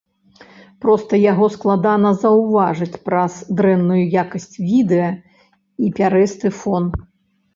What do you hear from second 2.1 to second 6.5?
заўважыць праз дрэнную якасць відэа і пярэсты